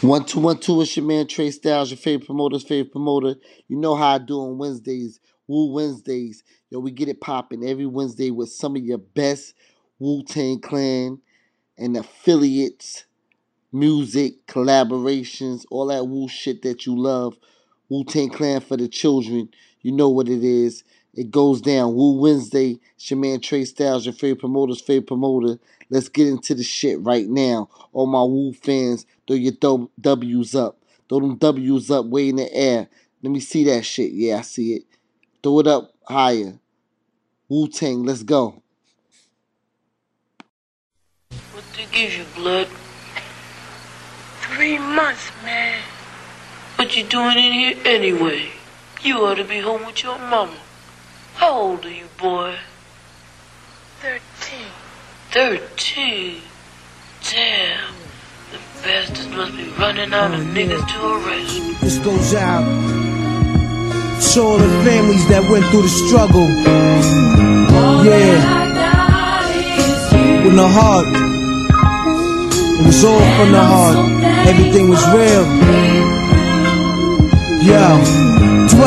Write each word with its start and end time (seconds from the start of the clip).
One 0.00 0.24
two 0.24 0.40
one 0.40 0.58
two. 0.58 0.80
It's 0.82 0.96
your 0.96 1.06
man 1.06 1.26
Trey 1.26 1.50
Styles, 1.50 1.90
your 1.90 1.98
favorite 1.98 2.26
promoter's 2.26 2.64
favorite 2.64 2.92
promoter. 2.92 3.36
You 3.68 3.76
know 3.76 3.94
how 3.94 4.14
I 4.14 4.18
do 4.18 4.40
on 4.40 4.58
Wednesdays, 4.58 5.20
Wu 5.46 5.72
Wednesdays. 5.72 6.42
Yo, 6.70 6.80
we 6.80 6.90
get 6.90 7.08
it 7.08 7.20
popping 7.20 7.64
every 7.66 7.86
Wednesday 7.86 8.30
with 8.30 8.50
some 8.50 8.76
of 8.76 8.84
your 8.84 8.98
best 8.98 9.54
Wu 9.98 10.22
Tang 10.22 10.60
Clan 10.60 11.20
and 11.78 11.96
affiliates, 11.96 13.04
music, 13.72 14.46
collaborations, 14.46 15.64
all 15.70 15.86
that 15.86 16.06
Wu 16.06 16.28
shit 16.28 16.62
that 16.62 16.86
you 16.86 16.96
love. 16.96 17.36
Wu 17.88 18.04
Tang 18.04 18.30
Clan 18.30 18.60
for 18.60 18.76
the 18.76 18.88
children. 18.88 19.48
You 19.82 19.92
know 19.92 20.08
what 20.08 20.28
it 20.28 20.42
is. 20.42 20.84
It 21.14 21.30
goes 21.30 21.60
down. 21.60 21.94
Wu 21.94 22.20
Wednesday. 22.20 22.80
It's 22.96 23.10
your 23.10 23.20
man 23.20 23.40
Trey 23.40 23.64
Styles, 23.64 24.06
your 24.06 24.14
favorite 24.14 24.40
promoter's 24.40 24.80
favorite 24.80 25.06
promoter. 25.06 25.58
Let's 25.90 26.08
get 26.08 26.26
into 26.26 26.54
the 26.54 26.64
shit 26.64 27.00
right 27.00 27.28
now. 27.28 27.68
All 27.92 28.06
my 28.06 28.22
Wu 28.22 28.52
fans, 28.52 29.06
throw 29.26 29.36
your 29.36 29.52
w- 29.52 29.90
W's 30.00 30.54
up. 30.54 30.78
Throw 31.08 31.20
them 31.20 31.36
W's 31.36 31.90
up 31.90 32.06
way 32.06 32.28
in 32.28 32.36
the 32.36 32.52
air. 32.52 32.88
Let 33.22 33.30
me 33.30 33.40
see 33.40 33.64
that 33.64 33.84
shit. 33.84 34.12
Yeah, 34.12 34.38
I 34.38 34.42
see 34.42 34.74
it. 34.74 34.84
Throw 35.42 35.60
it 35.60 35.66
up 35.66 35.92
higher. 36.06 36.58
Wu 37.48 37.68
Tang, 37.68 38.04
let's 38.04 38.22
go. 38.22 38.62
What 41.52 41.64
they 41.76 41.86
give 41.92 42.16
you, 42.16 42.24
blood? 42.34 42.68
Three 44.40 44.78
months, 44.78 45.30
man. 45.42 45.80
What 46.76 46.96
you 46.96 47.04
doing 47.04 47.38
in 47.38 47.52
here 47.52 47.76
anyway? 47.84 48.50
You 49.02 49.24
ought 49.24 49.36
to 49.36 49.44
be 49.44 49.60
home 49.60 49.86
with 49.86 50.02
your 50.02 50.18
mama. 50.18 50.56
How 51.34 51.52
old 51.52 51.84
are 51.84 51.90
you, 51.90 52.08
boy? 52.18 52.56
Thirteen. 54.00 54.68
Thirteen. 55.30 56.40
Damn. 57.30 58.03
The 58.84 58.90
bastards 58.90 59.28
must 59.28 59.56
be 59.56 59.64
running 59.80 60.12
out 60.12 60.34
of 60.34 60.40
oh, 60.40 60.52
niggas 60.52 60.86
to 60.88 60.98
arrest. 61.16 61.80
This 61.80 61.98
goes 62.00 62.34
out 62.34 62.64
to 64.20 64.40
all 64.42 64.58
the 64.58 64.68
families 64.84 65.26
that 65.28 65.48
went 65.50 65.64
through 65.70 65.82
the 65.82 65.88
struggle. 65.88 66.46
Yeah. 68.04 68.44
With 70.44 70.54
the 70.54 70.68
heart. 70.68 71.06
It 72.78 72.86
was 72.86 73.04
all 73.04 73.20
from 73.38 73.52
the 73.52 73.64
heart. 73.64 74.48
Everything 74.48 74.90
was 74.90 75.02
real. 75.14 75.46
Yo. 77.64 78.33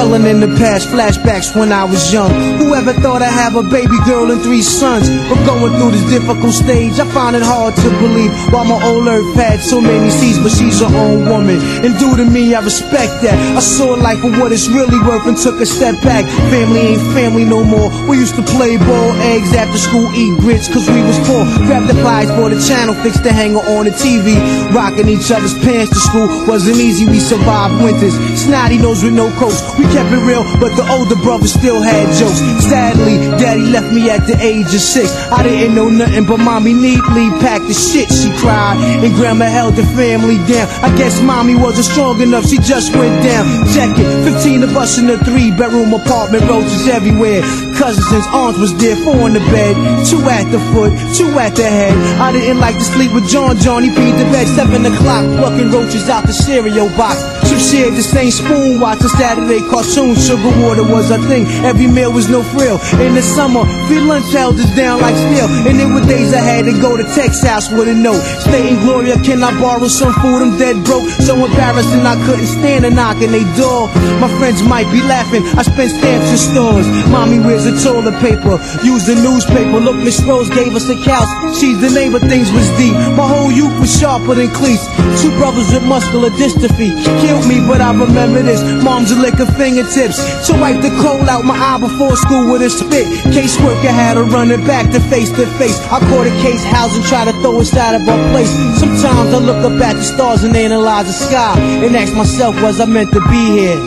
Dwelling 0.07 0.25
in 0.25 0.39
the 0.39 0.47
past, 0.55 0.87
flashbacks 0.87 1.51
when 1.53 1.73
I 1.73 1.83
was 1.83 2.13
young. 2.13 2.31
Whoever 2.63 2.93
thought 2.93 3.21
I'd 3.21 3.27
have 3.27 3.59
a 3.59 3.63
baby 3.63 3.99
girl 4.07 4.31
and 4.31 4.39
three 4.39 4.61
sons? 4.61 5.03
But 5.27 5.43
going 5.43 5.75
through 5.75 5.91
this 5.99 6.07
difficult 6.07 6.55
stage, 6.55 6.95
I 6.95 7.03
find 7.11 7.35
it 7.35 7.43
hard 7.43 7.75
to 7.75 7.89
believe. 7.99 8.31
While 8.47 8.63
my 8.71 8.79
old 8.87 9.03
earth 9.03 9.35
had 9.35 9.59
so 9.59 9.81
many 9.81 10.09
seeds, 10.09 10.39
but 10.39 10.55
she's 10.55 10.79
her 10.79 10.87
own 10.95 11.27
woman. 11.27 11.59
And 11.83 11.91
due 11.99 12.15
to 12.15 12.23
me, 12.23 12.55
I 12.55 12.63
respect 12.63 13.19
that. 13.27 13.35
I 13.57 13.59
saw 13.59 13.99
life 13.99 14.23
for 14.23 14.31
what 14.39 14.55
it's 14.55 14.69
really 14.71 14.95
worth 15.03 15.27
and 15.27 15.35
took 15.35 15.59
a 15.59 15.65
step 15.65 15.99
back. 16.07 16.23
Family 16.55 16.95
ain't 16.95 17.03
family 17.11 17.43
no 17.43 17.67
more. 17.67 17.91
We 18.07 18.15
used 18.15 18.39
to 18.39 18.43
play 18.55 18.79
ball, 18.79 19.11
eggs 19.19 19.51
after 19.51 19.77
school, 19.77 20.07
eat 20.15 20.39
grits, 20.39 20.71
cause 20.71 20.87
we 20.87 21.03
was 21.03 21.19
poor. 21.27 21.43
Grab 21.67 21.83
the 21.83 21.99
pliers 21.99 22.31
for 22.31 22.47
the 22.47 22.63
channel, 22.63 22.95
fix 23.03 23.19
the 23.19 23.33
hanger 23.35 23.59
on 23.75 23.83
the 23.83 23.91
TV. 23.91 24.39
Rocking 24.71 25.09
each 25.11 25.35
other's 25.35 25.59
pants 25.59 25.91
to 25.91 25.99
school 25.99 26.31
wasn't 26.47 26.79
easy, 26.79 27.03
we 27.03 27.19
survived 27.19 27.83
winters. 27.83 28.15
Snotty 28.39 28.79
nose 28.79 29.03
with 29.03 29.11
no 29.11 29.27
coats. 29.35 29.59
We 29.75 29.83
kept 29.97 30.13
it 30.13 30.21
real, 30.21 30.43
but 30.61 30.77
the 30.77 30.85
older 30.93 31.15
brother 31.15 31.47
still 31.47 31.81
had 31.81 32.05
jokes. 32.13 32.37
Sadly, 32.69 33.17
daddy 33.41 33.65
left 33.65 33.91
me 33.91 34.09
at 34.11 34.27
the 34.27 34.37
age 34.37 34.69
of 34.69 34.81
six. 34.81 35.09
I 35.31 35.41
didn't 35.41 35.73
know 35.73 35.89
nothing, 35.89 36.25
but 36.25 36.37
mommy 36.37 36.73
neatly 36.73 37.29
packed 37.41 37.65
the 37.65 37.73
shit. 37.73 38.13
She 38.13 38.29
cried, 38.37 38.77
and 39.03 39.13
grandma 39.15 39.45
held 39.45 39.75
the 39.75 39.85
family 39.97 40.37
down. 40.45 40.69
I 40.85 40.95
guess 40.95 41.19
mommy 41.21 41.55
wasn't 41.55 41.85
strong 41.85 42.21
enough, 42.21 42.45
she 42.45 42.57
just 42.57 42.95
went 42.95 43.23
down. 43.23 43.45
Check 43.73 43.97
it, 43.97 44.07
15 44.23 44.63
of 44.63 44.77
us 44.77 44.99
in 44.99 45.09
a 45.09 45.17
three 45.17 45.49
bedroom 45.49 45.91
apartment, 45.93 46.43
roaches 46.45 46.87
everywhere. 46.87 47.41
Cousins 47.77 48.09
and 48.09 48.25
aunts 48.33 48.57
was 48.57 48.73
there, 48.81 48.97
four 49.05 49.29
in 49.29 49.33
the 49.37 49.43
bed, 49.53 49.77
two 50.09 50.17
at 50.25 50.49
the 50.49 50.57
foot, 50.73 50.91
two 51.13 51.29
at 51.37 51.53
the 51.55 51.63
head. 51.63 51.93
I 52.17 52.31
didn't 52.31 52.59
like 52.59 52.75
to 52.75 52.83
sleep 52.83 53.13
with 53.13 53.29
John, 53.29 53.55
Johnny 53.57 53.89
beat 53.89 54.17
the 54.17 54.25
bed, 54.33 54.47
seven 54.47 54.81
o'clock, 54.85 55.23
plucking 55.37 55.69
roaches 55.69 56.09
out 56.09 56.25
the 56.25 56.33
cereal 56.33 56.89
box. 56.97 57.21
She 57.45 57.59
shared 57.59 57.93
the 57.93 58.01
same 58.01 58.31
spoon, 58.31 58.79
watching 58.79 59.13
Saturday 59.13 59.61
cartoons. 59.69 60.25
Sugar 60.25 60.49
water 60.57 60.83
was 60.83 61.11
a 61.11 61.21
thing, 61.29 61.45
every 61.63 61.85
meal 61.85 62.11
was 62.11 62.29
no 62.29 62.41
frill. 62.41 62.81
In 62.97 63.13
the 63.13 63.21
summer, 63.21 63.63
free 63.85 64.01
lunch 64.01 64.25
held 64.33 64.57
us 64.57 64.69
down 64.75 64.99
like 64.99 65.15
steel. 65.15 65.45
And 65.69 65.79
there 65.79 65.87
were 65.87 66.01
days 66.01 66.33
I 66.33 66.41
had 66.41 66.65
to 66.65 66.73
go 66.81 66.97
to 66.97 67.05
house 67.05 67.69
with 67.69 67.87
a 67.87 67.93
note. 67.93 68.21
Stating, 68.41 68.81
Gloria, 68.81 69.21
can 69.21 69.43
I 69.43 69.53
borrow 69.61 69.87
some 69.87 70.13
food? 70.17 70.41
I'm 70.41 70.57
dead 70.57 70.83
broke. 70.83 71.07
So 71.21 71.37
embarrassed 71.45 71.93
and 71.93 72.07
I 72.07 72.17
couldn't 72.25 72.47
stand 72.47 72.85
a 72.85 72.89
knock 72.89 73.21
on 73.21 73.31
they 73.31 73.45
door. 73.53 73.87
My 74.17 74.29
friends 74.39 74.63
might 74.63 74.89
be 74.91 75.01
laughing, 75.01 75.45
I 75.57 75.61
spent 75.61 75.91
stamps 75.91 76.31
in 76.33 76.37
stores. 76.37 76.87
Mommy 77.13 77.39
wears 77.39 77.66
a 77.67 77.75
toilet 77.83 78.15
paper, 78.23 78.55
use 78.81 79.05
the 79.05 79.15
newspaper. 79.19 79.79
Look, 79.83 79.99
Miss 79.99 80.23
Rose 80.23 80.49
gave 80.49 80.73
us 80.73 80.87
a 80.89 80.95
couch. 81.03 81.27
She's 81.59 81.79
the 81.83 81.91
neighbor, 81.91 82.19
things 82.19 82.51
was 82.51 82.67
deep. 82.79 82.95
My 83.19 83.27
whole 83.27 83.51
youth 83.51 83.75
was 83.79 83.91
sharper 83.91 84.35
than 84.35 84.49
cleats. 84.55 84.87
Two 85.19 85.31
brothers 85.35 85.67
with 85.73 85.83
muscular 85.83 86.29
dystrophy. 86.31 86.95
Killed 87.19 87.45
me, 87.47 87.59
but 87.67 87.81
I 87.81 87.91
remember 87.91 88.41
this. 88.41 88.63
Mom's 88.83 89.11
a 89.11 89.19
lick 89.19 89.35
her 89.35 89.49
fingertips 89.59 90.17
to 90.47 90.53
wipe 90.55 90.81
the 90.81 90.91
cold 91.03 91.27
out 91.27 91.43
my 91.43 91.57
eye 91.57 91.79
before 91.79 92.15
school 92.15 92.51
with 92.51 92.61
a 92.61 92.69
spit. 92.69 93.05
Caseworker 93.35 93.91
had 93.91 94.17
her 94.17 94.25
running 94.25 94.63
back 94.65 94.89
to 94.91 94.99
face 95.11 95.29
to 95.35 95.45
face. 95.59 95.77
I 95.91 95.99
caught 96.07 96.27
a 96.27 96.35
case 96.41 96.63
house 96.63 96.95
and 96.95 97.03
tried 97.05 97.25
to 97.25 97.35
throw 97.43 97.59
us 97.59 97.75
out 97.75 97.99
of 97.99 98.07
our 98.07 98.31
place. 98.31 98.51
Sometimes 98.79 99.33
I 99.33 99.39
look 99.39 99.59
up 99.65 99.81
at 99.81 99.93
the 99.93 100.03
stars 100.03 100.43
and 100.43 100.55
analyze 100.55 101.07
the 101.07 101.13
sky 101.13 101.59
and 101.59 101.95
ask 101.95 102.13
myself, 102.15 102.55
was 102.61 102.79
I 102.79 102.85
meant 102.85 103.11
to 103.13 103.21
be 103.27 103.43
here? 103.59 103.79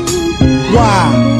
Why? 0.74 1.39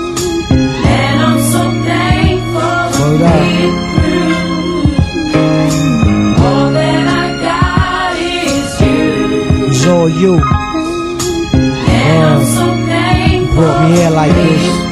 all 10.01 10.09
you. 10.09 10.33
And 11.53 12.23
I'm 12.25 12.43
so 12.43 12.75
thankful 12.87 13.55
Brought 13.55 13.89
me 13.89 13.95
here 13.97 14.09
like 14.09 14.33
this. 14.33 14.90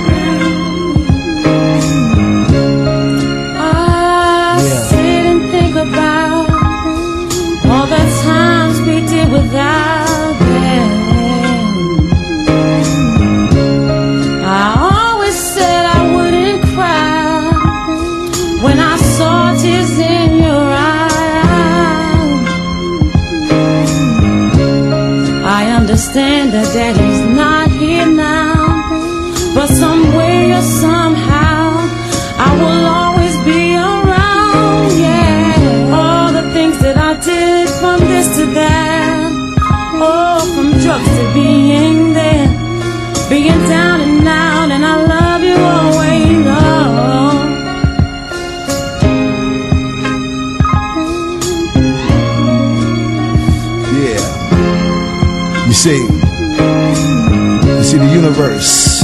See, 55.79 55.91
you 55.91 57.84
see, 57.84 57.97
the 57.97 58.11
universe 58.11 58.99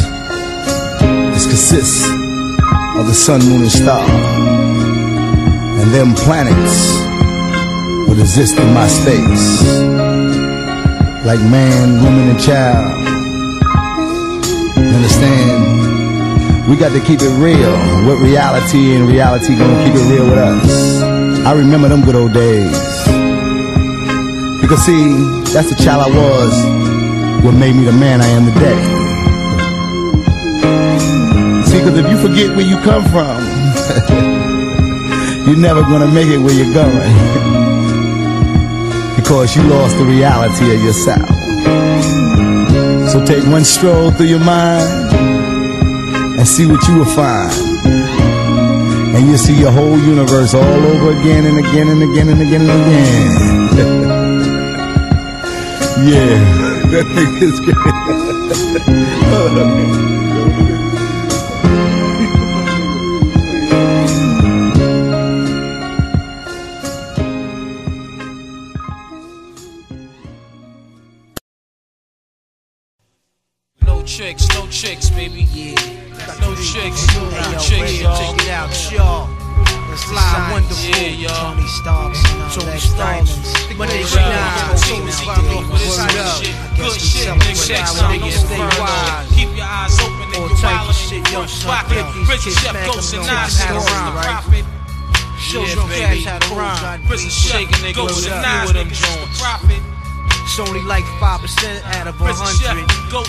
this 1.32 1.46
consists 1.48 2.04
of 3.00 3.08
the 3.08 3.14
sun, 3.14 3.40
moon, 3.46 3.62
and 3.62 3.72
star, 3.72 4.04
and 5.80 5.94
them 5.94 6.14
planets 6.16 7.00
would 8.10 8.20
exist 8.20 8.58
in 8.58 8.74
my 8.74 8.90
space. 8.90 9.64
Like 11.24 11.40
man, 11.50 12.04
woman, 12.04 12.28
and 12.36 12.40
child. 12.42 13.08
You 14.76 14.96
understand? 15.00 16.70
We 16.70 16.76
got 16.76 16.92
to 16.92 17.00
keep 17.00 17.22
it 17.22 17.32
real 17.40 17.72
with 18.06 18.20
reality, 18.20 18.96
and 18.96 19.08
reality 19.08 19.56
gonna 19.56 19.82
keep 19.86 19.96
it 19.96 20.06
real 20.12 20.26
with 20.26 20.40
us. 20.40 21.02
I 21.46 21.54
remember 21.54 21.88
them 21.88 22.02
good 22.04 22.16
old 22.16 22.34
days. 22.34 22.95
Because 24.66 24.82
see, 24.84 25.14
that's 25.54 25.70
the 25.70 25.76
child 25.76 26.02
I 26.02 26.10
was, 26.10 26.66
what 27.46 27.54
made 27.54 27.76
me 27.76 27.86
the 27.86 27.92
man 27.92 28.20
I 28.20 28.26
am 28.26 28.52
today. 28.52 28.82
See, 31.70 31.78
because 31.78 32.00
if 32.00 32.10
you 32.10 32.18
forget 32.18 32.50
where 32.58 32.66
you 32.66 32.80
come 32.82 33.04
from, 33.14 33.46
you're 35.46 35.56
never 35.56 35.84
gonna 35.84 36.08
make 36.08 36.30
it 36.30 36.40
where 36.40 36.52
you're 36.52 36.74
going. 36.74 36.98
because 39.16 39.56
you 39.56 39.62
lost 39.70 40.00
the 40.00 40.06
reality 40.06 40.74
of 40.74 40.82
yourself. 40.82 41.30
So 43.12 43.24
take 43.24 43.46
one 43.46 43.66
stroll 43.66 44.10
through 44.10 44.30
your 44.34 44.44
mind 44.44 45.14
and 46.40 46.48
see 46.48 46.66
what 46.66 46.88
you 46.88 46.98
will 46.98 47.06
find. 47.06 47.54
And 49.16 49.28
you'll 49.28 49.38
see 49.38 49.60
your 49.60 49.72
whole 49.72 50.00
universe 50.00 50.56
all 50.56 50.64
over 50.64 51.12
again 51.12 51.46
and 51.46 51.60
again 51.60 51.88
and 51.88 52.02
again 52.02 52.30
and 52.30 52.42
again 52.42 52.68
and 52.68 52.72
again. 52.72 54.10
yeah, 55.98 56.84
that 56.92 57.06
thing 57.16 57.32
is 57.42 57.60
No 73.82 74.04
chicks, 74.04 74.48
no 74.50 74.68
chicks, 74.68 75.10
baby. 75.10 75.48
Yeah. 75.54 75.76
No 76.42 76.56
chicks, 76.56 77.08
no 77.16 77.58
chicks, 77.60 78.02
y'all. 78.02 78.18
Check 78.18 78.46
it 78.46 78.50
out, 78.50 78.92
y'all. 78.92 79.35
Fly 80.04 80.52
wonderful. 80.52 80.76
Yeah. 80.84 81.28
Tony 81.30 81.68
all 82.28 82.52
Tony 82.52 82.72
that 82.72 82.82
Starks. 82.82 83.36
diamonds. 83.36 83.78
But 83.78 83.90
Hey, 83.90 84.02
it's 84.02 84.14
yo, 84.16 84.22
not. 84.22 84.78
team 84.84 85.08
is 85.08 85.20
Word 85.26 85.38
eating 85.56 85.70
with 85.72 85.82
this 85.82 86.00
up. 86.00 86.10
good 86.12 86.46
shit. 86.46 86.56
guess 86.56 86.76
Good 86.76 86.94
we 86.94 87.00
shit, 87.00 87.24
celebrate 87.24 87.56
nigga. 87.56 88.04
On, 88.04 88.12
niggas, 88.12 88.22
don't 88.22 88.46
stay 88.46 88.58
wise. 88.80 89.28
Keep 89.36 89.50
your 89.56 89.66
eyes 89.66 90.00
open 90.00 90.22
and 90.22 90.36
All 90.36 90.48
you're 90.50 90.58
type 90.58 90.82
of 90.84 90.96
wildin' 90.96 91.10
shit, 91.10 91.20
in 91.28 91.34
yo, 91.34 91.40
your 91.40 91.48
pocket. 91.64 92.06
Rich 92.28 92.46
chef 92.60 92.76
up, 92.76 92.96
and 93.14 93.28
nine 93.28 93.46
just 93.46 93.62
how 93.62 93.74
to 93.74 93.80
niggas 93.80 93.92
rhyme, 93.92 94.16
the 94.16 94.22
prophet. 94.22 94.66
Shows 95.40 95.76
baby. 95.88 96.24
cats 96.24 96.26
how 96.26 96.40
to 96.40 96.56
rhyme. 96.56 97.02
Prison 97.08 97.30
shaking 97.30 97.78
niggas 97.84 97.96
Goes 97.96 98.26
and 98.26 98.42
nine 98.42 98.66
With 98.68 98.76
them 98.76 98.88
niggas 98.90 99.00
is 99.00 99.16
the 99.22 99.40
prophet. 99.40 99.82
It's 100.46 100.62
only 100.62 100.86
like 100.86 101.04
5% 101.18 101.42
out 101.98 102.06
of 102.08 102.16
Prison 102.22 102.46
100. 102.46 102.62
chef, 102.62 102.78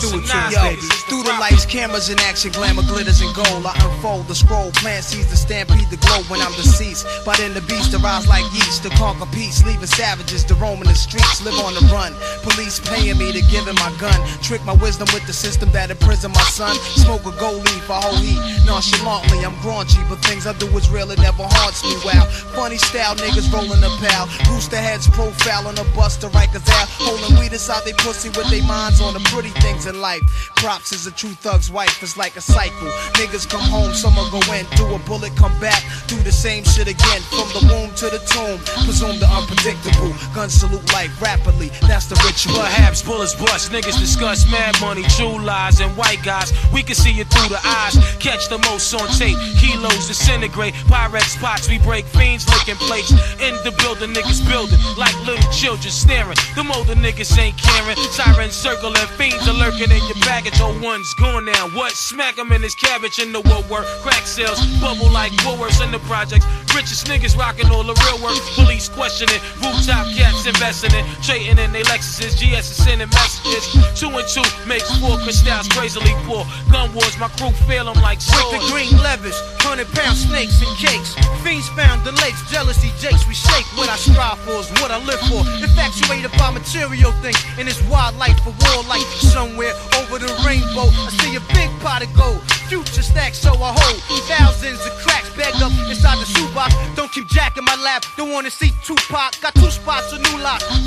Do 0.05 0.21
it 0.21 0.29
to 0.29 0.37
us, 0.37 0.53
baby. 0.53 0.85
Through 1.09 1.25
the 1.25 1.33
lights, 1.41 1.65
cameras 1.65 2.13
in 2.13 2.21
action, 2.21 2.53
glamour 2.53 2.85
glitters 2.85 3.25
and 3.25 3.33
gold. 3.35 3.65
I 3.65 3.73
unfold 3.81 4.29
the 4.29 4.37
scroll, 4.37 4.71
plant 4.77 5.03
seeds 5.03 5.33
to 5.33 5.37
stampede 5.37 5.89
the 5.89 5.97
glow 5.97 6.21
when 6.29 6.45
I'm 6.45 6.53
deceased. 6.53 7.09
But 7.25 7.41
in 7.41 7.57
the 7.57 7.65
beast, 7.65 7.97
to 7.97 7.99
rise 7.99 8.29
like 8.29 8.45
yeast, 8.53 8.85
to 8.85 8.91
conquer 9.01 9.25
peace, 9.33 9.65
leaving 9.65 9.89
savages 9.89 10.45
to 10.45 10.55
roam 10.61 10.85
in 10.85 10.89
the 10.93 10.95
streets, 10.95 11.41
live 11.41 11.57
on 11.65 11.73
the 11.73 11.83
run. 11.89 12.13
Police 12.45 12.85
paying 12.85 13.17
me 13.17 13.33
to 13.33 13.41
give 13.49 13.65
him 13.65 13.81
my 13.81 13.91
gun. 13.97 14.15
Trick 14.45 14.63
my 14.69 14.77
wisdom 14.77 15.09
with 15.17 15.27
the 15.27 15.33
system 15.33 15.73
that 15.73 15.91
imprison 15.91 16.31
my 16.31 16.47
son. 16.53 16.77
Smoke 17.01 17.25
a 17.25 17.33
gold 17.41 17.65
leaf, 17.65 17.91
I 17.91 17.97
hold 18.05 18.21
heat. 18.21 18.39
Nonchalantly, 18.69 19.41
I'm 19.41 19.57
graunchy, 19.65 20.05
but 20.13 20.21
things 20.21 20.47
I 20.47 20.53
do 20.61 20.69
is 20.77 20.91
real, 20.93 21.11
it 21.11 21.19
never 21.19 21.49
haunts 21.49 21.81
me. 21.83 21.97
Wow, 22.05 22.29
funny 22.53 22.77
style, 22.77 23.17
niggas 23.17 23.49
rolling 23.51 23.81
a 23.83 23.91
pal. 24.05 24.29
Rooster 24.53 24.77
heads 24.77 25.09
profiling 25.09 25.81
a 25.81 25.87
buster, 25.97 26.29
Rikers 26.29 26.69
out. 26.77 26.87
Holding 27.07 27.39
weed 27.39 27.53
inside 27.53 27.85
they 27.85 27.93
pussy 28.03 28.31
with 28.31 28.51
their 28.51 28.67
minds 28.67 29.01
on 29.01 29.15
the 29.15 29.23
pretty 29.31 29.55
things 29.63 29.87
in 29.87 30.01
life. 30.01 30.27
Props 30.57 30.91
is 30.91 31.07
a 31.07 31.13
true 31.13 31.31
thug's 31.39 31.71
wife, 31.71 32.03
it's 32.03 32.17
like 32.17 32.35
a 32.35 32.41
cycle. 32.41 32.91
Niggas 33.15 33.49
come 33.49 33.63
home, 33.63 33.95
summer 33.95 34.27
go 34.35 34.43
in, 34.51 34.67
do 34.75 34.91
a 34.91 34.99
bullet, 35.07 35.31
come 35.37 35.55
back, 35.61 35.79
do 36.09 36.17
the 36.27 36.33
same 36.33 36.65
shit 36.65 36.89
again. 36.89 37.23
From 37.31 37.47
the 37.55 37.63
womb 37.71 37.95
to 38.03 38.11
the 38.11 38.19
tomb, 38.27 38.59
presume 38.83 39.23
the 39.23 39.31
unpredictable. 39.31 40.11
Gun 40.35 40.51
salute 40.51 40.83
life 40.93 41.15
rapidly, 41.23 41.71
that's 41.87 42.07
the 42.11 42.19
ritual. 42.27 42.59
Perhaps 42.59 43.03
bullets 43.03 43.37
bust, 43.39 43.71
niggas 43.71 43.99
discuss 44.03 44.51
mad 44.51 44.75
money, 44.81 45.05
true 45.15 45.39
lies, 45.39 45.79
and 45.79 45.97
white 45.97 46.23
guys. 46.25 46.51
We 46.75 46.83
can 46.83 46.97
see 46.97 47.15
it 47.23 47.31
through 47.31 47.55
the 47.55 47.63
eyes. 47.63 47.95
Catch 48.19 48.49
the 48.49 48.59
most 48.67 48.91
on 48.95 49.07
tape, 49.15 49.39
kilos 49.63 50.09
disintegrate. 50.09 50.75
Pyrex 50.91 51.39
spots, 51.39 51.69
we 51.71 51.79
break 51.79 52.05
fiends, 52.07 52.49
licking 52.51 52.81
plates. 52.83 53.13
In 53.39 53.55
the 53.63 53.71
building, 53.79 54.11
niggas 54.11 54.43
building 54.51 54.83
like 54.99 55.15
little 55.23 55.47
children 55.53 55.95
staring. 55.95 56.39
Them 56.57 56.73
older 56.73 56.96
niggas 56.97 57.37
ain't 57.39 57.57
caring. 57.57 57.97
Sirens 58.11 58.55
circling, 58.55 58.95
fiends 59.17 59.47
are 59.49 59.55
lurking 59.55 59.91
in 59.91 60.03
your 60.09 60.16
baggage. 60.27 60.59
Oh, 60.59 60.75
one's 60.83 61.15
gone 61.15 61.47
now. 61.47 61.71
What? 61.71 61.93
Smack 61.93 62.37
him 62.37 62.51
in 62.53 62.61
his 62.61 62.75
cabbage 62.75 63.19
in 63.19 63.33
the 63.33 63.41
woodwork. 63.41 63.87
Crack 64.03 64.27
sales, 64.27 64.59
bubble 64.83 65.09
like 65.11 65.33
Woolworths 65.47 65.81
in 65.83 65.93
the 65.93 66.03
projects. 66.11 66.45
Richest 66.75 67.07
niggas 67.07 67.39
rocking 67.39 67.71
all 67.71 67.87
the 67.87 67.95
real 68.05 68.19
work. 68.21 68.37
Police 68.59 68.91
questioning, 68.91 69.41
rooftop 69.63 70.11
cats 70.13 70.45
investing 70.45 70.93
in, 70.93 71.07
trading 71.23 71.57
in 71.57 71.73
they 71.73 71.87
Lexuses, 71.87 72.35
GS 72.37 72.67
is 72.69 72.77
sending 72.85 73.09
messages. 73.09 73.65
Two 73.95 74.11
and 74.11 74.27
two 74.29 74.45
makes 74.67 74.91
four, 74.99 75.17
styles 75.31 75.69
crazily 75.69 76.13
poor. 76.27 76.45
Gun 76.71 76.93
wars, 76.93 77.17
my 77.17 77.29
crew 77.39 77.55
feel 77.71 77.87
them 77.87 77.97
like 78.03 78.21
swords. 78.21 78.53
the 78.53 78.61
green 78.69 78.93
levers, 78.99 79.39
hundred 79.63 79.89
pound 79.95 80.19
snakes 80.19 80.61
and 80.61 80.75
cakes. 80.77 81.15
Fiends 81.41 81.69
found 81.79 82.05
the 82.05 82.13
lakes, 82.21 82.43
jealousy 82.51 82.91
jakes. 82.99 83.25
We 83.27 83.35
shake 83.35 83.65
what 83.79 83.89
I 83.89 83.97
strive 83.97 84.39
for 84.45 84.59
is 84.61 84.69
what 84.83 84.91
I 84.91 84.99
live 85.07 85.21
for. 85.31 85.47
Infatuated 85.63 86.33
by 86.37 86.51
material 86.51 87.13
things 87.23 87.39
in 87.57 87.65
this 87.65 87.81
wild 87.89 88.19
life 88.19 88.37
for 88.45 88.53
war 88.67 88.85
like 88.85 89.07
somewhere 89.23 89.73
over 89.97 90.16
the 90.19 90.33
rainbow. 90.47 90.89
I 90.89 91.11
see 91.21 91.37
a 91.37 91.41
big 91.53 91.71
pot 91.81 92.03
of 92.03 92.13
gold, 92.15 92.41
future 92.69 93.03
stacks 93.03 93.39
so 93.39 93.53
I 93.55 93.73
hold 93.73 94.01
thousands 94.29 94.85
of 94.87 94.93
cracks 95.05 95.31
bagged 95.37 95.63
up 95.63 95.73
inside 95.89 96.19
the 96.19 96.27
shoebox. 96.27 96.75
Don't 96.97 97.13
keep 97.13 97.29
jacking 97.29 97.65
my 97.65 97.77
lap, 97.77 98.05
don't 98.17 98.33
wanna 98.33 98.51
see 98.51 98.73
Tupac. 98.85 99.41
Got 99.41 99.55
two 99.55 99.71
spots, 99.71 100.13
a 100.13 100.19
new 100.19 100.37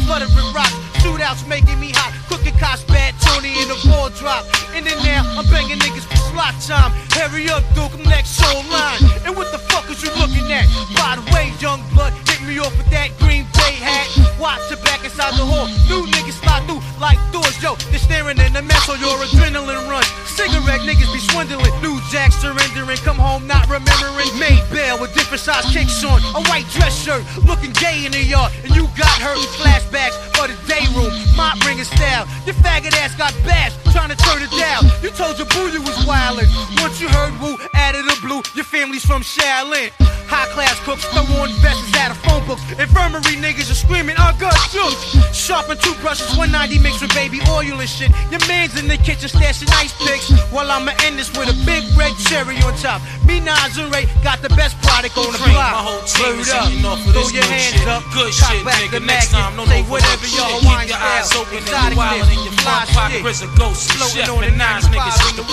flooded 0.05 0.29
with 0.35 0.55
rocks. 0.55 0.98
Shootouts 1.01 1.47
making 1.47 1.79
me 1.79 1.91
hot, 1.95 2.11
cooking 2.27 2.57
cops 2.59 2.83
bad, 2.83 3.15
Tony 3.21 3.55
in 3.61 3.67
the 3.67 3.79
ball 3.87 4.09
drop. 4.09 4.45
In 4.75 4.85
and 4.87 4.99
now, 5.03 5.23
I'm 5.37 5.45
banging 5.47 5.79
niggas 5.79 6.05
for 6.05 6.19
slot 6.31 6.55
time. 6.63 6.91
Hurry 7.15 7.49
up, 7.49 7.63
Duke, 7.73 7.93
I'm 7.93 8.03
next 8.03 8.35
soul 8.35 8.63
line. 8.69 8.99
And 9.25 9.35
what 9.35 9.51
the 9.51 9.59
fuck 9.71 9.89
is 9.89 10.03
you 10.03 10.11
looking 10.19 10.51
at? 10.51 10.67
By 10.95 11.15
the 11.15 11.25
way, 11.31 11.51
young 11.59 11.81
blood, 11.93 12.13
hit 12.27 12.41
me 12.47 12.59
off 12.59 12.75
with 12.77 12.89
that 12.91 13.15
green 13.19 13.47
bay 13.55 13.75
hat. 13.79 14.07
Watch 14.39 14.71
it 14.71 14.81
back 14.83 15.03
inside 15.03 15.35
the 15.35 15.45
hall. 15.45 15.67
New 15.87 16.07
niggas 16.11 16.39
slide 16.39 16.63
through 16.67 16.83
like 16.99 17.19
doors, 17.31 17.55
yo. 17.63 17.75
They're 17.91 17.99
staring 17.99 18.39
in 18.39 18.53
the 18.53 18.61
mess 18.61 18.87
on 18.89 18.99
your 18.99 19.15
adrenaline 19.19 19.87
runs. 19.87 20.07
Cigarette 20.27 20.83
niggas 20.87 21.11
be 21.11 21.19
swindling. 21.31 21.75
New 21.81 21.99
jack 22.11 22.31
surrendering, 22.31 22.99
come 23.03 23.17
home 23.17 23.47
not 23.47 23.67
remembering. 23.67 24.31
Made 24.39 24.63
bail 24.71 24.99
with 24.99 25.13
different 25.13 25.41
size 25.43 25.65
kicks 25.71 26.03
on. 26.03 26.19
A 26.35 26.41
white 26.47 26.67
dress 26.71 26.95
shirt, 26.95 27.23
looking 27.43 27.71
gay 27.79 28.05
in 28.05 28.11
the 28.11 28.23
yard. 28.23 28.51
And 28.63 28.75
you 28.75 28.87
got 28.95 29.15
hurt. 29.19 29.39
Flashbacks 29.59 30.15
for 30.35 30.47
the 30.47 30.55
day 30.67 30.88
room. 30.95 31.11
My 31.35 31.55
bringing 31.61 31.83
style. 31.85 32.25
Your 32.45 32.55
faggot 32.55 32.93
ass 32.99 33.15
got 33.15 33.33
bashed, 33.45 33.77
trying 33.91 34.09
to 34.09 34.17
turn 34.17 34.41
it 34.41 34.51
down. 34.57 34.85
You 35.03 35.09
told 35.11 35.37
your 35.37 35.47
boo 35.47 35.69
you 35.71 35.81
was 35.81 35.95
wildin'. 36.05 36.49
Once 36.81 36.99
you 37.01 37.07
heard 37.09 37.33
woo, 37.41 37.57
added 37.73 38.05
a 38.05 38.15
blue. 38.21 38.41
Your 38.55 38.65
family's 38.65 39.05
from 39.05 39.21
Shaolin. 39.21 39.91
High 40.29 40.45
class 40.53 40.77
cooks, 40.85 41.05
throw 41.09 41.25
on 41.41 41.49
vests 41.57 41.89
out 41.97 42.11
of 42.13 42.17
phone 42.21 42.45
books. 42.45 42.61
Infirmary 42.77 43.33
niggas 43.41 43.71
are 43.73 43.79
screaming, 43.81 44.13
I 44.17 44.29
got 44.37 44.53
juice. 44.69 45.17
Sharpen 45.33 45.73
toothbrushes, 45.81 46.37
190 46.37 46.77
mixed 46.85 47.01
with 47.01 47.09
baby 47.17 47.41
oil 47.49 47.81
and 47.81 47.89
shit. 47.89 48.13
Your 48.29 48.37
man's 48.45 48.77
in 48.77 48.85
the 48.87 48.97
kitchen 49.01 49.25
stashing 49.25 49.73
ice 49.73 49.89
picks. 49.97 50.29
While 50.53 50.69
I'ma 50.69 50.93
end 51.01 51.17
this 51.17 51.33
with 51.33 51.49
a 51.49 51.57
big 51.65 51.81
red 51.97 52.13
cherry 52.29 52.61
on 52.61 52.77
top. 52.77 53.01
Me, 53.25 53.39
Nas, 53.41 53.77
and 53.81 53.89
Ray 53.89 54.05
got 54.21 54.41
the 54.45 54.49
best 54.53 54.77
product 54.85 55.17
on 55.17 55.33
the 55.33 55.41
block. 55.49 55.73
my 55.73 55.81
whole 55.81 56.01
team 56.05 56.37
Word 56.37 56.85
up. 56.85 56.99
Throw 57.09 57.25
your 57.33 57.49
hands 57.49 57.73
shit. 57.81 57.87
up. 57.89 58.05
Good 58.13 58.29
cock 58.37 58.53
shit, 58.53 58.65
back 58.65 58.77
nigga. 58.85 59.01
the 59.01 59.09
Next 59.09 59.33
magnet. 59.33 59.57
time, 59.57 59.65
Say 59.65 59.81
whatever 59.89 60.27
y'all 60.29 60.61
your 60.61 60.61
Keep 60.79 60.89
your 60.89 60.97
eyes 60.97 61.35
open 61.35 61.57
and 61.59 61.91
you 61.91 61.99
wildin' 61.99 62.31
in 62.31 62.43
your 62.47 62.53
fly 62.63 62.85
pocket. 62.95 63.13
shit. 63.19 63.21
Prison 63.21 63.49
ghost, 63.59 63.91
Floating 63.91 64.29
on 64.31 64.43
and 64.43 64.53
the 64.53 64.57
nines 64.57 64.87
niggas 64.87 65.19
in 65.29 65.35
the 65.35 65.43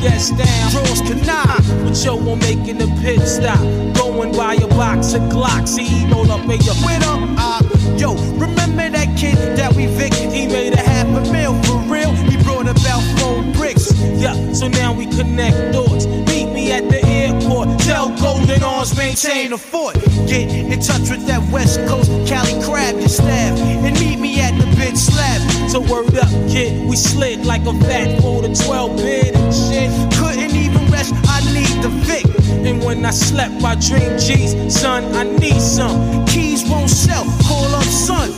Guess 0.00 0.30
down. 0.30 0.70
Draws 0.70 1.02
canine. 1.02 1.84
But 1.84 2.02
yo, 2.02 2.16
I'm 2.18 2.38
making 2.38 2.80
a 2.80 2.86
pit 3.02 3.20
stop. 3.20 3.60
Going 3.94 4.32
by 4.32 4.54
a 4.54 4.66
box 4.68 5.12
of 5.12 5.20
Glocks. 5.22 5.78
He 5.78 6.10
roll 6.10 6.30
up 6.32 6.40
in 6.44 6.60
your 6.62 6.74
With 6.80 7.04
him, 7.04 7.36
uh, 7.36 7.60
yo, 7.98 8.14
remember 8.38 8.88
that 8.88 9.14
kid 9.18 9.36
that 9.58 9.74
we 9.74 9.86
victim? 9.86 10.30
He 10.30 10.46
made 10.46 10.72
a 10.72 10.80
half 10.80 11.06
a 11.06 11.30
mil 11.30 11.52
for 11.64 11.76
real. 11.92 12.12
He 12.12 12.42
brought 12.42 12.66
about 12.66 13.02
four 13.20 13.42
bricks. 13.52 13.92
Yeah, 14.00 14.54
so 14.54 14.68
now 14.68 14.94
we 14.94 15.04
connect 15.04 15.74
doors. 15.74 16.06
Meet 16.06 16.46
me 16.46 16.72
at 16.72 16.88
the 16.88 17.04
airport. 17.04 17.78
Tell 17.80 18.08
Golden 18.16 18.62
Arms 18.62 18.96
maintain 18.96 19.52
a 19.52 19.58
fort. 19.58 19.96
Get 20.26 20.48
in 20.48 20.80
touch 20.80 21.10
with 21.10 21.26
that 21.26 21.46
West 21.52 21.78
Coast 21.86 22.10
Cali 22.26 22.56
crab, 22.64 22.98
your 22.98 23.08
staff, 23.08 23.58
and 23.58 24.00
meet 24.00 24.18
me 24.18 24.40
at 24.40 24.58
the 24.58 24.64
bitch 24.80 24.96
slab. 24.96 25.70
So 25.70 25.80
word 25.80 26.16
up, 26.16 26.30
kid. 26.48 26.88
We 26.88 26.96
slid 26.96 27.44
like 27.44 27.66
a 27.66 27.74
fat 27.80 28.20
fold 28.22 28.46
of 28.46 28.58
12 28.58 28.96
bid 28.96 29.29
when 32.90 33.06
I 33.06 33.10
slept, 33.12 33.62
I 33.62 33.76
dreamed 33.76 34.18
G's. 34.18 34.52
Son, 34.68 35.04
I 35.14 35.22
need 35.22 35.60
some. 35.60 36.26
Keys 36.26 36.68
won't 36.68 36.90
sell. 36.90 37.24
Call 37.46 37.72
up 37.72 37.84
son. 37.84 38.28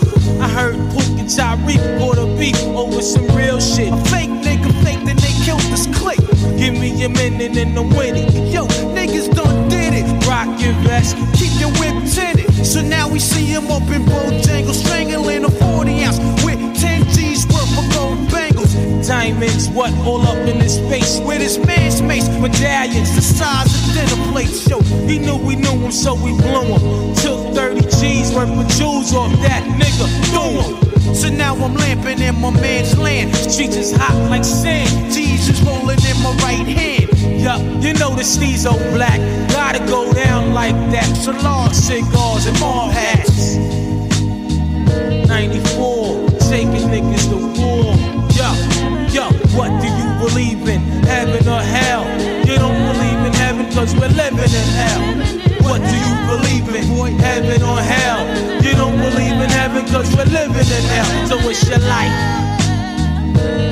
I 0.44 0.48
heard 0.48 0.76
Pook 0.92 1.08
and 1.20 1.30
Tyreek 1.36 1.82
bought 1.98 2.18
a 2.18 2.26
beef 2.36 2.60
over 2.76 3.00
some 3.00 3.26
real 3.34 3.60
shit. 3.60 3.90
A 3.94 3.96
fake 4.12 4.34
nigga 4.44 4.70
fake, 4.84 5.02
then 5.06 5.16
they 5.16 5.32
killed 5.44 5.66
this 5.72 5.86
clique. 5.96 6.20
Give 6.60 6.74
me 6.74 6.90
a 7.02 7.08
minute 7.08 7.56
and 7.56 7.78
I'm 7.78 7.88
winning. 7.96 8.28
Yo, 8.52 8.66
niggas 8.96 9.34
done 9.34 9.70
did 9.70 9.94
it. 9.94 10.06
Rock 10.28 10.60
your 10.60 10.74
vest. 10.84 11.16
Keep 11.38 11.54
your 11.58 11.72
whip 11.80 11.96
tinted. 12.12 12.52
So 12.66 12.82
now 12.82 13.08
we 13.08 13.20
see 13.20 13.46
him 13.46 13.70
up 13.70 13.88
in 13.88 14.02
Bojangles, 14.04 14.84
strangling 14.84 15.44
a 15.44 15.50
40 15.50 16.04
ounce 16.04 16.31
Diamonds, 19.06 19.68
what 19.70 19.92
all 20.06 20.22
up 20.22 20.36
in 20.48 20.60
his 20.60 20.78
face? 20.90 21.20
With 21.20 21.40
his 21.40 21.58
man's 21.58 22.00
mace, 22.00 22.28
medallions 22.28 23.14
the 23.14 23.22
size 23.22 23.66
of 23.66 23.94
dinner 23.94 24.30
plates. 24.32 24.68
Yo, 24.68 24.80
He 25.06 25.18
knew 25.18 25.36
we 25.36 25.56
knew 25.56 25.76
him, 25.78 25.92
so 25.92 26.14
we 26.14 26.32
blew 26.32 26.76
him. 26.76 27.14
Took 27.16 27.54
30 27.54 27.80
G's 28.00 28.32
worth 28.34 28.50
of 28.50 28.68
jewels 28.78 29.12
off 29.14 29.32
that 29.42 29.62
nigga. 29.80 30.06
Threw 30.30 30.62
him. 30.62 31.14
so 31.14 31.28
now 31.28 31.54
I'm 31.54 31.74
lamping 31.74 32.20
in 32.20 32.40
my 32.40 32.50
man's 32.50 32.96
land. 32.98 33.34
Streets 33.34 33.76
is 33.76 33.92
hot 33.92 34.16
like 34.30 34.44
sand. 34.44 35.12
Is 35.42 35.60
rolling 35.62 35.98
in 36.06 36.22
my 36.22 36.32
right 36.44 36.66
hand. 36.66 37.10
Yup, 37.42 37.60
you 37.82 37.92
know 37.94 38.14
the 38.14 38.22
steez 38.22 38.64
old 38.70 38.78
black. 38.94 39.18
Gotta 39.50 39.80
go 39.86 40.12
down 40.12 40.54
like 40.54 40.76
that. 40.92 41.04
Salon 41.16 41.74
cigars 41.74 42.46
and 42.46 42.60
mall 42.60 42.88
hats. 42.88 43.56
94, 45.26 45.71
Heaven 51.04 51.48
or 51.48 51.60
hell? 51.60 52.04
You 52.46 52.56
don't 52.56 52.80
believe 52.92 53.20
in 53.26 53.32
heaven 53.34 53.72
cause 53.72 53.94
we're 53.94 54.08
living 54.08 54.52
in 54.60 54.68
hell. 54.80 55.02
What 55.68 55.80
do 55.80 55.96
you 55.96 56.14
believe 56.28 56.68
in? 56.74 57.18
Heaven 57.18 57.62
or 57.62 57.80
hell? 57.80 58.22
You 58.62 58.72
don't 58.72 58.96
believe 58.98 59.38
in 59.44 59.50
heaven 59.50 59.84
cause 59.86 60.14
we're 60.16 60.24
living 60.24 60.68
in 60.78 60.84
hell. 60.94 61.26
So 61.26 61.38
it's 61.48 61.68
your 61.68 61.78
life. 61.78 63.71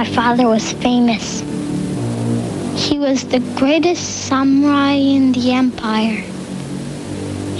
my 0.00 0.06
father 0.06 0.48
was 0.48 0.72
famous. 0.72 1.40
He 2.74 2.98
was 2.98 3.22
the 3.28 3.40
greatest 3.58 4.28
samurai 4.28 4.92
in 4.92 5.32
the 5.32 5.52
empire, 5.52 6.24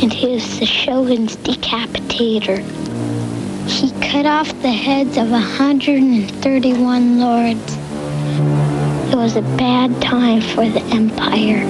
and 0.00 0.10
he 0.10 0.28
was 0.28 0.58
the 0.58 0.64
shogun's 0.64 1.36
decapitator. 1.36 2.60
He 3.68 3.90
cut 4.00 4.24
off 4.24 4.48
the 4.62 4.72
heads 4.72 5.18
of 5.18 5.30
131 5.30 7.20
lords. 7.20 7.76
It 9.12 9.16
was 9.16 9.36
a 9.36 9.42
bad 9.58 10.00
time 10.00 10.40
for 10.40 10.66
the 10.66 10.82
empire. 10.94 11.66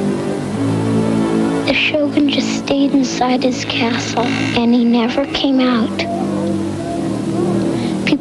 The 1.66 1.74
shogun 1.74 2.28
just 2.28 2.58
stayed 2.58 2.92
inside 2.92 3.42
his 3.42 3.64
castle, 3.64 4.22
and 4.22 4.72
he 4.72 4.84
never 4.84 5.26
came 5.32 5.58
out. 5.58 6.09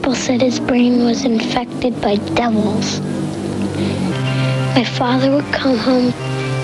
People 0.09 0.21
said 0.21 0.41
his 0.41 0.59
brain 0.59 1.05
was 1.05 1.23
infected 1.23 2.01
by 2.01 2.15
devils. 2.33 2.99
My 4.75 4.83
father 4.83 5.29
would 5.29 5.45
come 5.53 5.77
home, 5.77 6.11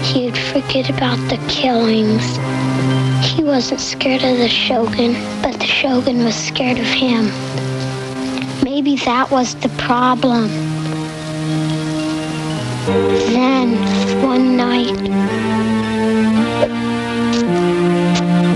he'd 0.01 0.35
forget 0.35 0.89
about 0.89 1.19
the 1.29 1.37
killings. 1.47 2.25
He 3.23 3.43
wasn't 3.43 3.81
scared 3.81 4.23
of 4.23 4.39
the 4.39 4.49
shogun, 4.49 5.13
but 5.43 5.59
the 5.59 5.67
shogun 5.67 6.23
was 6.23 6.33
scared 6.33 6.79
of 6.79 6.87
him. 6.87 7.25
Maybe 8.63 8.95
that 9.05 9.29
was 9.29 9.53
the 9.53 9.69
problem. 9.77 10.47
Then, 13.29 13.75
one 14.23 14.57
night, 14.57 14.97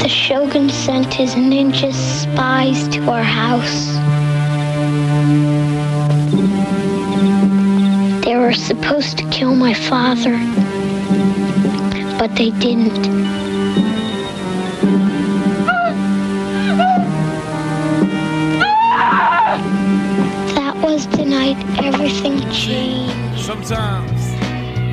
the 0.02 0.10
shogun 0.10 0.68
sent 0.72 1.14
his 1.14 1.36
ninja 1.36 1.94
spies 1.94 2.88
to 2.88 3.08
our 3.12 3.22
house. 3.22 3.99
Were 8.50 8.56
supposed 8.56 9.16
to 9.16 9.30
kill 9.30 9.54
my 9.54 9.76
father, 9.76 10.36
but 12.18 12.36
they 12.36 12.50
didn't. 12.50 13.04
That 20.56 20.76
was 20.82 21.06
the 21.10 21.26
night 21.26 21.58
everything 21.78 22.40
changed. 22.50 23.40
Sometimes 23.40 24.20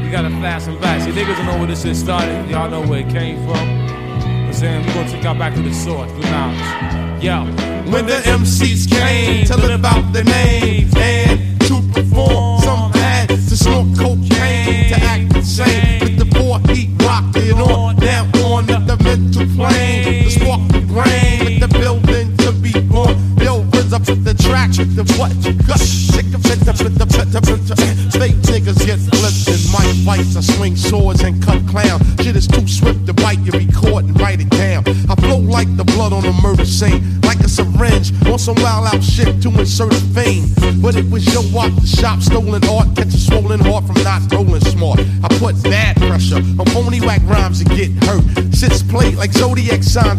you 0.04 0.10
gotta 0.10 0.28
fast 0.42 0.68
and 0.68 0.78
back. 0.82 1.00
See, 1.00 1.12
niggas 1.12 1.38
don't 1.38 1.46
know 1.46 1.56
where 1.56 1.66
this 1.66 1.82
shit 1.82 1.96
started. 1.96 2.50
Y'all 2.50 2.68
know 2.68 2.86
where 2.86 3.00
it 3.00 3.08
came 3.08 3.42
from. 3.46 3.56
I'm 3.56 4.52
saying 4.52 4.86
we 4.86 4.92
gonna 4.92 5.10
take 5.10 5.24
y'all 5.24 5.38
back 5.38 5.54
to 5.54 5.62
the 5.62 5.72
source, 5.72 6.12
the 6.12 6.20
knowledge. 6.30 7.24
Yo. 7.24 7.66
When 7.90 8.04
the 8.04 8.14
MCs 8.14 8.90
came 8.90 9.46
to 9.46 9.56
live 9.56 9.84
out 9.84 10.12
their 10.12 10.24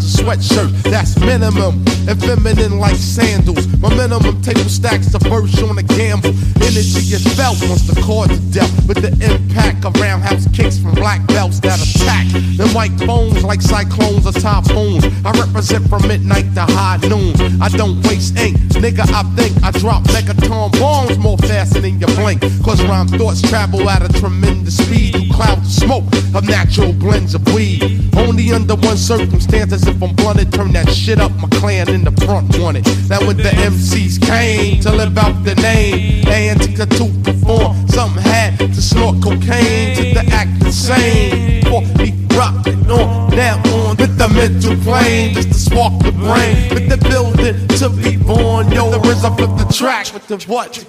sweatshirt. 0.07 0.71
That's 0.83 1.19
minimum. 1.19 1.83
And 2.07 2.19
feminine 2.19 2.79
like 2.79 2.95
sandals. 2.95 3.67
My 3.77 3.89
minimum 3.95 4.41
table 4.41 4.69
stacks 4.69 5.11
the 5.11 5.19
verse 5.19 5.61
on 5.61 5.77
a 5.77 5.83
gamble. 5.83 6.33
Energy 6.63 7.13
is 7.13 7.23
felt 7.35 7.59
once 7.67 7.85
the 7.87 7.99
chords 8.01 8.33
are 8.33 8.51
dealt. 8.51 8.71
With 8.87 9.01
the 9.03 9.11
impact 9.19 9.85
of 9.85 9.93
roundhouse 9.99 10.47
kicks 10.55 10.77
from 10.79 10.95
black 10.95 11.25
belts 11.27 11.59
that 11.61 11.79
attack. 11.83 12.27
Them 12.57 12.73
white 12.73 12.95
bones 13.05 13.43
like 13.43 13.61
cyclones 13.61 14.25
or 14.25 14.33
typhoons. 14.33 15.03
I 15.25 15.31
represent 15.31 15.89
from 15.89 16.07
midnight 16.07 16.53
to 16.55 16.61
high 16.61 16.97
noon. 17.03 17.35
I 17.61 17.69
don't 17.69 18.01
waste 18.07 18.37
ink. 18.37 18.57
Nigga, 18.79 19.05
I 19.11 19.23
think 19.35 19.53
I 19.63 19.71
drop 19.71 20.03
megaton 20.15 20.71
bombs 20.79 21.17
more 21.17 21.37
faster 21.37 21.81
than 21.81 21.99
you 21.99 22.07
blink. 22.15 22.41
Cause 22.63 22.81
rhyme 22.83 23.07
thoughts 23.07 23.41
travel 23.41 23.89
at 23.89 24.01
a 24.01 24.09
tremendous 24.19 24.77
speed 24.77 25.11
through 25.11 25.31
clouds 25.33 25.67
of 25.67 25.73
smoke 25.83 26.05
of 26.35 26.47
natural 26.47 26.93
blends 26.93 27.33
of 27.35 27.43
weed. 27.53 27.83
Only 28.15 28.51
under 28.51 28.75
one 28.75 28.97
circumstance, 28.97 29.73
if 29.73 29.96
I'm 30.01 30.15
blunted, 30.15 30.53
turn 30.53 30.73
that 30.73 30.89
shit 30.91 31.19
up. 31.19 31.31
My 31.41 31.47
clan 31.49 31.89
in 31.89 32.03
the 32.03 32.11
front 32.25 32.57
wanted. 32.59 32.85
Now 33.09 33.19
when 33.25 33.37
the 33.37 33.49
MCs 33.49 34.21
came 34.21 34.79
to 34.81 34.91
live 34.91 35.17
out 35.17 35.43
the 35.43 35.55
name, 35.55 36.27
and 36.27 36.61
to 36.61 37.05
perform, 37.23 37.87
something 37.87 38.21
had 38.21 38.57
to 38.59 38.81
snort 38.81 39.23
cocaine 39.23 39.95
to 39.95 40.03
the 40.13 40.23
act 40.31 40.63
insane. 40.63 41.63
For 41.63 41.81
he 42.01 42.13
rocked 42.35 42.67
it 42.67 42.77
on, 42.89 43.35
now 43.35 43.57
on 43.73 43.97
with 43.97 44.17
the 44.17 44.27
mental 44.27 44.75
plane, 44.83 45.33
just 45.33 45.49
to 45.49 45.55
spark 45.55 45.93
the 46.03 46.11
brain, 46.11 46.73
with 46.73 46.89
the 46.89 46.97
building 47.09 47.67
to 47.79 47.89
be 47.89 48.17
born. 48.17 48.71
Yo, 48.71 48.91
the 48.91 48.99
rhythm 48.99 49.33
of 49.33 49.57
the 49.57 49.73
track 49.73 50.13
with 50.13 50.27
the 50.27 50.37
what? 50.47 50.85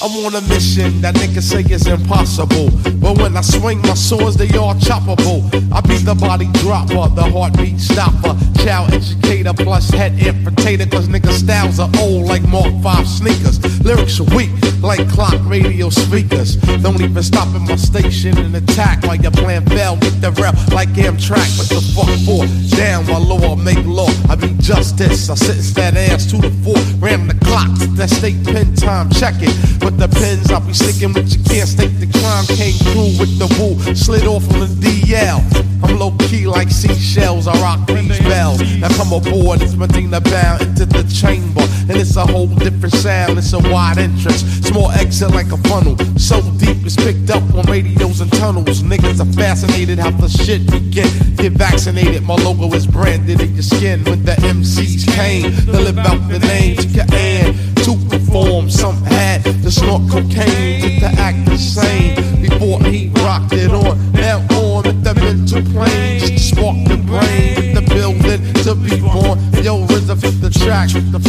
I'm 0.04 0.12
on 0.26 0.36
a 0.36 0.42
mission 0.50 1.00
that 1.00 1.16
niggas 1.16 1.44
say 1.44 1.62
is 1.62 1.88
impossible. 1.88 2.70
But 3.00 3.20
when 3.20 3.38
I 3.38 3.42
swing 3.42 3.80
my 3.84 3.94
swords, 3.94 4.36
they 4.36 4.50
all 4.58 4.76
choppable. 4.76 5.48
I 5.72 5.80
be 5.80 5.96
the 5.96 6.14
body 6.14 6.50
dropper, 6.60 7.08
the 7.16 7.24
heartbeat 7.24 7.80
stopper, 7.80 8.36
child 8.66 8.92
educator, 8.92 9.54
plus 9.54 9.90
head 9.92 10.12
amputator. 10.18 10.92
Cause 10.92 11.08
niggas 11.08 11.40
styles 11.40 11.80
are 11.80 11.90
old 12.00 12.28
like 12.28 12.44
Mark 12.50 12.74
5 12.84 13.08
sneakers. 13.08 13.64
Lyrics 13.82 14.20
are 14.20 14.36
weak 14.36 14.52
like 14.84 15.08
clock 15.10 15.40
radio 15.46 15.90
speakers. 15.90 16.58
Don't 16.84 17.00
even 17.02 17.24
stop 17.24 17.48
at 17.56 17.62
my 17.62 17.78
station 17.78 18.38
and 18.38 18.54
attack 18.58 19.04
while 19.04 19.16
your 19.16 19.32
plan 19.32 19.66
fell 19.68 19.96
with 19.96 20.20
the 20.20 20.32
rail 20.32 20.52
like 20.76 20.90
Amtrak. 21.00 21.48
What 21.58 21.70
the 21.72 21.80
fuck 21.96 22.12
for? 22.28 22.44
Down 22.76 23.08
while 23.08 23.22
law 23.22 23.56
make 23.56 23.86
law. 23.86 24.10
I 24.30 24.36
be 24.36 24.54
justice. 24.60 25.30
I 25.30 25.36
sentence 25.36 25.74
that 25.76 25.96
ass 25.96 26.30
to 26.32 26.38
the 26.38 26.52
floor. 26.62 26.76
Ram 27.00 27.28
the 27.28 27.36
clock. 27.46 27.72
That 27.96 28.10
state 28.10 28.44
pen 28.44 28.76
time. 28.76 29.10
Check 29.10 29.36
it. 29.40 29.56
But 29.80 29.93
the 29.98 30.08
pens 30.08 30.52
I'll 30.52 30.62
be 30.62 30.74
sticking 30.74 31.14
with 31.14 31.32
you 31.36 31.44
can't 31.44 31.68
stake 31.68 32.00
the 32.00 32.08
crime. 32.08 32.46
Came 32.46 32.74
through 32.74 33.20
with 33.20 33.38
the 33.40 33.48
woo. 33.60 33.96
Slid 33.96 34.28
off 34.28 34.44
on 34.54 34.60
the 34.62 34.68
DL. 34.68 35.73
I'm 35.84 36.00
low 36.00 36.12
key 36.30 36.48
like 36.48 36.70
seashells. 36.70 37.48
I 37.48 37.54
rock 37.62 37.86
these 37.88 38.20
bells. 38.20 38.62
Now 38.80 38.90
come 38.90 39.14
aboard. 39.14 39.62
It's 39.62 39.76
Medina 39.76 40.22
bound 40.22 40.62
into 40.62 40.86
the 40.86 41.04
chamber. 41.04 41.62
And 41.90 41.98
it's 41.98 42.16
a 42.16 42.26
whole 42.26 42.48
different 42.48 42.96
sound. 42.96 43.38
It's 43.38 43.54
a 43.54 43.60
wide 43.60 43.98
entrance. 43.98 44.44
Small 44.68 44.92
exit 44.92 45.32
like 45.32 45.52
a 45.52 45.58
funnel. 45.70 45.98
So 46.18 46.42
deep 46.58 46.86
it's 46.86 46.96
picked 46.96 47.30
up 47.30 47.44
on 47.54 47.66
radios 47.66 48.22
and 48.22 48.32
tunnels. 48.34 48.82
Niggas 48.82 49.20
are 49.20 49.34
fascinated 49.34 50.00
how 50.00 50.12
the 50.12 50.30
shit 50.30 50.66
begin. 50.72 50.92
Get 50.94 51.34
Get 51.38 51.54
vaccinated. 51.54 52.24
My 52.24 52.36
logo 52.36 52.74
is 52.74 52.88
branded 52.88 53.42
in 53.42 53.54
your 53.54 53.64
skin. 53.64 54.04
When 54.06 54.24
the 54.24 54.34
MCs 54.34 55.14
came 55.14 55.52
to 55.66 55.80
live 55.80 55.98
out 55.98 56.28
the 56.30 56.40
name 56.40 56.78
to 56.78 56.88
your 56.88 57.06
and 57.12 57.56
to 57.84 57.96
perform. 58.10 58.70
Some 58.70 59.04
had 59.04 59.44
to 59.44 59.72
snort 59.72 60.10
cocaine 60.10 61.00
to 61.02 61.08
act 61.18 61.46
the 61.46 61.58
same. 61.58 62.16
Before 62.42 62.80
he 62.84 63.10
rocked 63.24 63.54
it 63.54 63.72
on. 63.72 64.12
Now 64.14 64.40
on 64.52 64.63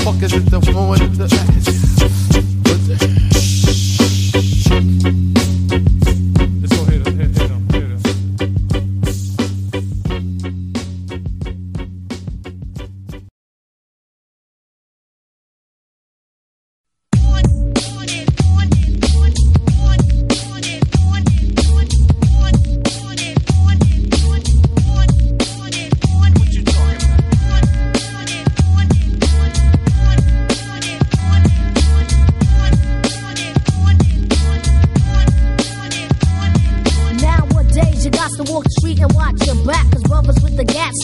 fuck 0.05 0.23
is 0.23 0.35
it 0.35 0.45
the? 0.51 0.61
Let's 1.19 1.34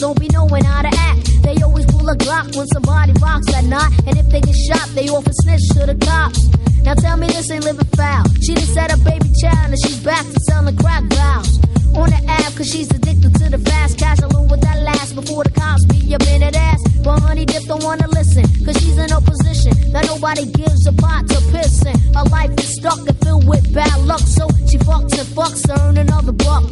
don't 0.01 0.19
be 0.19 0.27
knowing 0.29 0.65
how 0.65 0.81
to 0.81 0.89
act. 0.97 1.29
They 1.43 1.55
always 1.61 1.85
pull 1.85 2.09
a 2.09 2.17
Glock 2.17 2.57
when 2.57 2.65
somebody 2.73 3.13
rocks 3.21 3.45
that 3.53 3.65
knot. 3.65 3.93
And 4.07 4.17
if 4.17 4.27
they 4.33 4.41
get 4.41 4.57
shot, 4.57 4.89
they 4.97 5.07
often 5.09 5.31
snitch 5.45 5.61
to 5.77 5.85
the 5.85 5.93
cops. 5.93 6.41
Now 6.81 6.95
tell 6.95 7.17
me 7.17 7.27
this 7.27 7.51
ain't 7.51 7.63
living 7.63 7.85
foul. 7.93 8.25
She 8.41 8.55
just 8.55 8.73
set 8.73 8.91
a 8.91 8.97
baby 8.97 9.29
child 9.39 9.69
and 9.69 9.77
she's 9.85 10.01
back 10.01 10.25
to 10.25 10.39
selling 10.49 10.75
crack 10.77 11.03
vows. 11.13 11.53
On 11.93 12.09
the 12.09 12.17
app, 12.27 12.49
cause 12.57 12.65
she's 12.65 12.89
addicted 12.89 13.35
to 13.35 13.49
the 13.53 13.59
fast 13.59 13.99
cash 13.99 14.17
alone 14.25 14.47
with 14.49 14.61
that 14.61 14.81
last 14.81 15.13
before 15.13 15.43
the 15.43 15.51
cops 15.51 15.85
beat 15.85 16.11
up 16.15 16.25
in 16.33 16.41
that 16.41 16.55
ass. 16.55 16.81
But 17.03 17.19
honey 17.19 17.45
dip 17.45 17.63
don't 17.65 17.83
wanna 17.83 18.07
listen, 18.07 18.49
cause 18.65 18.81
she's 18.81 18.97
in 18.97 19.11
a 19.11 19.21
position 19.21 19.77
that 19.93 20.07
nobody 20.07 20.49
gives 20.49 20.87
a 20.87 20.93
pot 20.93 21.29
to 21.29 21.37
piss 21.53 21.85
in. 21.85 21.93
Her 22.17 22.25
life 22.33 22.49
is 22.57 22.73
stuck 22.73 22.97
and 23.05 23.17
filled 23.21 23.47
with 23.47 23.71
bad 23.71 24.01
luck, 24.09 24.21
so 24.21 24.49
she 24.65 24.79
fucks 24.81 25.13
and 25.13 25.29
fucks 25.37 25.61
to 25.67 25.77
earn 25.85 25.97
another 25.97 26.31
buck. 26.31 26.65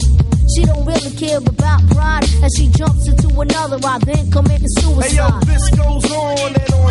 She 0.55 0.65
don't 0.65 0.85
really 0.85 1.11
care 1.15 1.37
about 1.37 1.85
pride, 1.89 2.25
and 2.41 2.49
she 2.57 2.67
jumps 2.69 3.07
into 3.07 3.29
another 3.39 3.77
ride, 3.77 4.01
then 4.01 4.31
committing 4.31 4.67
suicide. 4.69 5.11
Hey 5.11 5.15
yo, 5.17 5.29
this 5.45 5.69
goes 5.69 6.11
on 6.11 6.55
and 6.55 6.73
on 6.73 6.88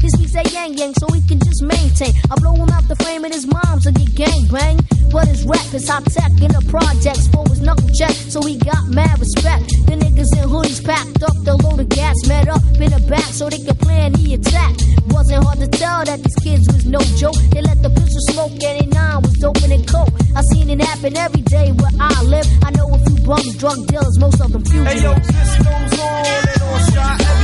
His 0.00 0.14
beats 0.16 0.32
say 0.32 0.44
yang 0.52 0.74
yang, 0.74 0.94
so 0.94 1.06
he 1.12 1.20
can 1.26 1.38
just 1.40 1.62
maintain. 1.62 2.12
I 2.30 2.34
blow 2.36 2.54
him 2.54 2.68
out 2.70 2.86
the 2.88 2.96
frame 2.96 3.24
and 3.24 3.34
his 3.34 3.46
moms 3.46 3.86
will 3.86 3.92
get 3.92 4.14
gang 4.14 4.46
bang. 4.48 4.78
But 5.10 5.26
his 5.26 5.44
rap 5.44 5.72
is 5.72 5.88
high 5.88 6.04
tech 6.04 6.32
in 6.40 6.52
the 6.52 6.62
projects 6.68 7.28
for 7.28 7.48
his 7.48 7.60
knuckle 7.60 7.88
check, 7.96 8.12
so 8.12 8.42
he 8.42 8.58
got 8.58 8.88
mad 8.88 9.18
respect. 9.18 9.68
The 9.88 9.96
niggas 9.96 10.36
in 10.36 10.48
hoodies 10.48 10.84
packed 10.84 11.22
up, 11.22 11.36
the 11.44 11.56
load 11.56 11.80
of 11.80 11.88
gas 11.88 12.14
met 12.28 12.48
up 12.48 12.62
in 12.76 12.92
the 12.92 13.00
back 13.08 13.24
so 13.32 13.48
they 13.48 13.58
could 13.58 13.78
plan 13.80 14.12
the 14.12 14.34
attack. 14.34 14.76
Wasn't 15.08 15.42
hard 15.42 15.58
to 15.58 15.68
tell 15.68 16.04
that 16.04 16.22
these 16.22 16.36
kids 16.44 16.68
was 16.68 16.84
no 16.84 17.00
joke. 17.16 17.36
They 17.50 17.62
let 17.62 17.80
the 17.82 17.90
pistol 17.90 18.20
smoke 18.32 18.52
and 18.52 18.74
they 18.80 18.86
nine 18.92 19.22
was 19.22 19.32
doping 19.40 19.72
and 19.72 19.86
coke. 19.88 20.12
I 20.36 20.42
seen 20.52 20.68
it 20.68 20.80
happen 20.80 21.16
every 21.16 21.42
day 21.42 21.72
where 21.72 21.94
I 21.98 22.22
live. 22.24 22.46
I 22.62 22.70
know 22.72 22.92
a 22.92 22.98
few 22.98 23.18
bums, 23.24 23.56
drug 23.56 23.86
dealers, 23.88 24.18
most 24.18 24.40
of 24.40 24.52
them 24.52 24.64
fugitives. 24.64 25.00
Hey 25.00 25.02
yo, 25.02 25.14
this 25.14 25.52
goes 25.64 25.98
on 25.98 27.18
and 27.20 27.37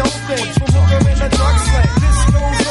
open 0.00 0.44
for 0.58 0.68
hooker 0.72 1.08
in 1.10 1.18
the 1.18 1.28
drug 1.36 1.56
slang. 1.66 1.92
This 2.00 2.18
goes 2.32 2.65